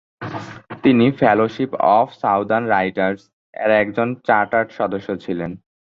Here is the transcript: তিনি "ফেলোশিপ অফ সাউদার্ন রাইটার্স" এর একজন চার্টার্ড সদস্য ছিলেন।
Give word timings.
তিনি 0.83 1.05
"ফেলোশিপ 1.19 1.71
অফ 1.97 2.07
সাউদার্ন 2.21 2.65
রাইটার্স" 2.67 3.21
এর 3.53 3.71
একজন 3.81 4.07
চার্টার্ড 4.27 4.69
সদস্য 4.79 5.09
ছিলেন। 5.23 5.51